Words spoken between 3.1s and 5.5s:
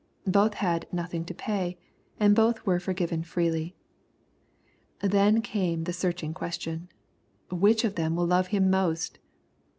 freely. And then